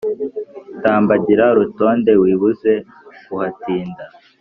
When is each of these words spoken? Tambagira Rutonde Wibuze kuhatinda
Tambagira 0.81 1.45
Rutonde 1.57 2.11
Wibuze 2.21 2.73
kuhatinda 3.25 4.03